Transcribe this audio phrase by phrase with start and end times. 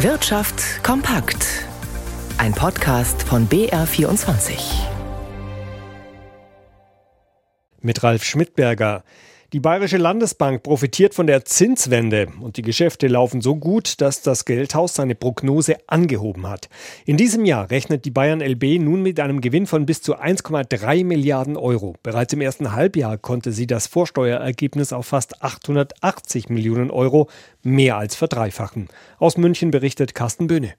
[0.00, 1.64] Wirtschaft kompakt.
[2.36, 4.58] Ein Podcast von BR24.
[7.80, 9.04] Mit Ralf Schmidberger.
[9.56, 14.44] Die Bayerische Landesbank profitiert von der Zinswende und die Geschäfte laufen so gut, dass das
[14.44, 16.68] Geldhaus seine Prognose angehoben hat.
[17.06, 21.06] In diesem Jahr rechnet die Bayern LB nun mit einem Gewinn von bis zu 1,3
[21.06, 21.94] Milliarden Euro.
[22.02, 27.30] Bereits im ersten Halbjahr konnte sie das Vorsteuerergebnis auf fast 880 Millionen Euro
[27.62, 28.88] mehr als verdreifachen.
[29.18, 30.74] Aus München berichtet Carsten Böhne.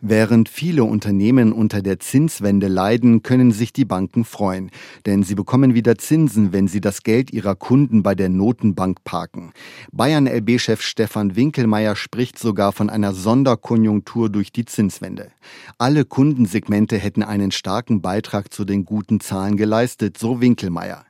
[0.00, 4.70] Während viele Unternehmen unter der Zinswende leiden, können sich die Banken freuen,
[5.06, 9.52] denn sie bekommen wieder Zinsen, wenn sie das Geld ihrer Kunden bei der Notenbank parken.
[9.90, 15.32] Bayern LB-Chef Stefan Winkelmeier spricht sogar von einer Sonderkonjunktur durch die Zinswende.
[15.78, 21.07] Alle Kundensegmente hätten einen starken Beitrag zu den guten Zahlen geleistet, so Winkelmeier.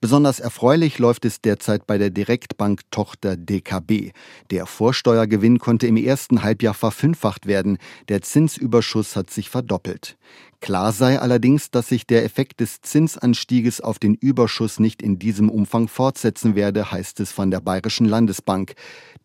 [0.00, 4.12] Besonders erfreulich läuft es derzeit bei der Direktbank-Tochter DKB.
[4.50, 7.78] Der Vorsteuergewinn konnte im ersten Halbjahr verfünffacht werden.
[8.08, 10.16] Der Zinsüberschuss hat sich verdoppelt.
[10.64, 15.50] Klar sei allerdings, dass sich der Effekt des Zinsanstieges auf den Überschuss nicht in diesem
[15.50, 18.72] Umfang fortsetzen werde, heißt es von der Bayerischen Landesbank.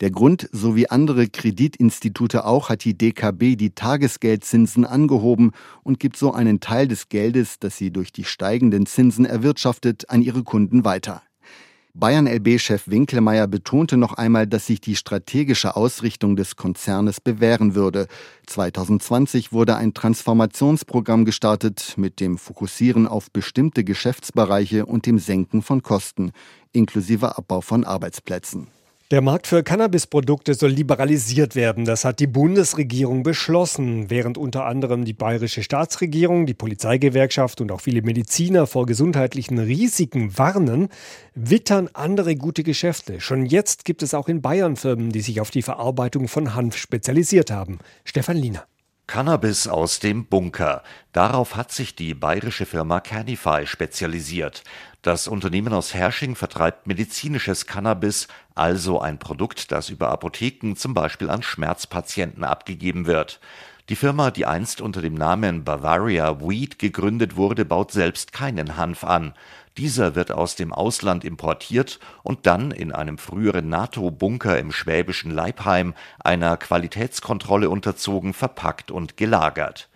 [0.02, 6.18] Der Grund, so wie andere Kreditinstitute auch, hat die DKB die Tagesgeldzinsen angehoben und gibt
[6.18, 10.84] so einen Teil des Geldes, das sie durch die steigenden Zinsen erwirtschaftet, an ihre Kunden
[10.84, 11.22] weiter.
[11.96, 18.08] Bayern LB-Chef Winkelmeier betonte noch einmal, dass sich die strategische Ausrichtung des Konzernes bewähren würde.
[18.46, 25.82] 2020 wurde ein Transformationsprogramm gestartet mit dem Fokussieren auf bestimmte Geschäftsbereiche und dem Senken von
[25.82, 26.32] Kosten,
[26.74, 28.68] inklusive Abbau von Arbeitsplätzen.
[29.12, 31.84] Der Markt für Cannabisprodukte soll liberalisiert werden.
[31.84, 37.82] Das hat die Bundesregierung beschlossen, während unter anderem die bayerische Staatsregierung, die Polizeigewerkschaft und auch
[37.82, 40.90] viele Mediziner vor gesundheitlichen Risiken warnen,
[41.34, 43.20] wittern andere gute Geschäfte.
[43.20, 46.78] Schon jetzt gibt es auch in Bayern Firmen, die sich auf die Verarbeitung von Hanf
[46.78, 47.80] spezialisiert haben.
[48.06, 48.69] Stefan Liener.
[49.10, 50.84] Cannabis aus dem Bunker.
[51.14, 54.64] Darauf hat sich die bayerische Firma Canify spezialisiert.
[55.02, 61.32] Das Unternehmen aus Hersching vertreibt medizinisches Cannabis, also ein Produkt, das über Apotheken zum Beispiel
[61.32, 63.40] an Schmerzpatienten abgegeben wird.
[63.90, 69.04] Die Firma, die einst unter dem Namen Bavaria Weed gegründet wurde, baut selbst keinen Hanf
[69.04, 69.34] an.
[69.78, 75.96] Dieser wird aus dem Ausland importiert und dann in einem früheren NATO-Bunker im schwäbischen Leibheim
[76.20, 79.90] einer Qualitätskontrolle unterzogen, verpackt und gelagert.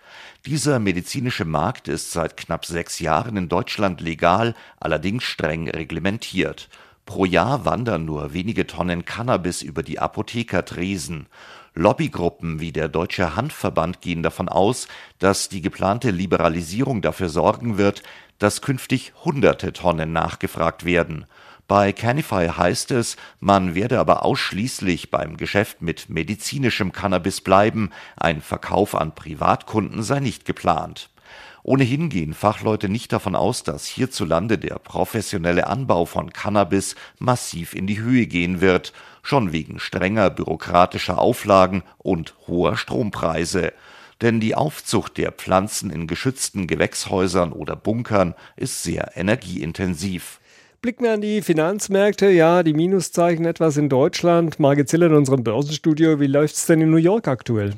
[0.48, 6.68] Dieser medizinische Markt ist seit knapp sechs Jahren in Deutschland legal, allerdings streng reglementiert.
[7.06, 11.28] Pro Jahr wandern nur wenige Tonnen Cannabis über die Apothekertresen.
[11.76, 14.88] Lobbygruppen wie der Deutsche Hanfverband gehen davon aus,
[15.20, 18.04] dass die geplante Liberalisierung dafür sorgen wird,
[18.40, 21.26] dass künftig hunderte Tonnen nachgefragt werden.
[21.68, 28.42] Bei Canify heißt es, man werde aber ausschließlich beim Geschäft mit medizinischem Cannabis bleiben, ein
[28.42, 31.10] Verkauf an Privatkunden sei nicht geplant.
[31.64, 37.88] Ohnehin gehen Fachleute nicht davon aus, dass hierzulande der professionelle Anbau von Cannabis massiv in
[37.88, 43.74] die Höhe gehen wird, schon wegen strenger bürokratischer Auflagen und hoher Strompreise
[44.24, 50.40] denn die Aufzucht der Pflanzen in geschützten Gewächshäusern oder Bunkern ist sehr energieintensiv.
[50.82, 52.30] Blicken wir an die Finanzmärkte.
[52.30, 54.60] Ja, die Minuszeichen etwas in Deutschland.
[54.60, 56.20] Margit Ziller in unserem Börsenstudio.
[56.20, 57.74] Wie läuft es denn in New York aktuell?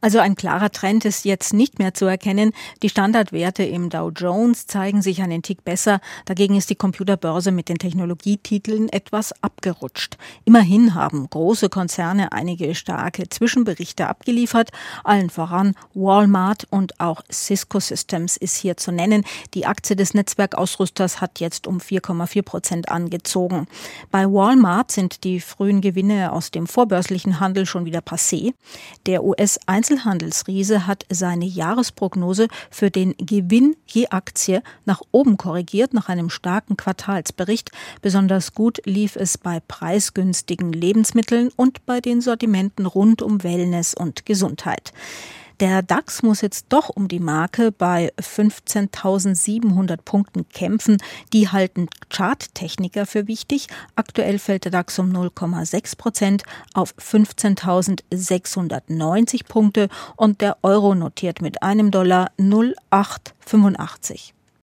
[0.00, 2.52] Also ein klarer Trend ist jetzt nicht mehr zu erkennen.
[2.82, 6.00] Die Standardwerte im Dow Jones zeigen sich einen Tick besser.
[6.26, 10.16] Dagegen ist die Computerbörse mit den Technologietiteln etwas abgerutscht.
[10.44, 14.70] Immerhin haben große Konzerne einige starke Zwischenberichte abgeliefert.
[15.02, 19.24] Allen voran Walmart und auch Cisco Systems ist hier zu nennen.
[19.54, 23.66] Die Aktie des Netzwerkausrüsters hat jetzt um 4,4 Prozent angezogen.
[24.10, 28.52] Bei Walmart sind die frühen Gewinne aus dem vorbörslichen Handel schon wieder passé.
[29.06, 36.08] Der US Einzelhandelsriese hat seine Jahresprognose für den Gewinn je Aktie nach oben korrigiert nach
[36.08, 37.70] einem starken Quartalsbericht.
[38.02, 44.26] Besonders gut lief es bei preisgünstigen Lebensmitteln und bei den Sortimenten rund um Wellness und
[44.26, 44.92] Gesundheit.
[45.60, 50.98] Der DAX muss jetzt doch um die Marke bei 15.700 Punkten kämpfen.
[51.32, 53.68] Die halten Charttechniker für wichtig.
[53.94, 56.42] Aktuell fällt der DAX um 0,6 Prozent
[56.74, 64.35] auf 15.690 Punkte und der Euro notiert mit einem Dollar 0,885.